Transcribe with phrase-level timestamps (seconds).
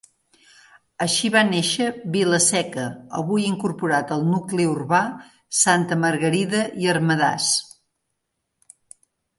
[1.05, 2.85] Així va néixer Vila-seca,
[3.19, 5.05] avui incorporat al nucli urbà,
[5.61, 7.53] Santa Margarida i Ermedàs.